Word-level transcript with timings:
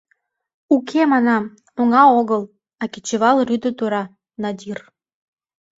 —Уке,— 0.75 1.01
манам,— 1.13 1.43
оҥа 1.81 2.03
огыл, 2.19 2.43
а 2.81 2.83
кечывал 2.91 3.37
рӱдӧ 3.47 3.71
тура— 3.77 4.03
надир... 4.41 4.79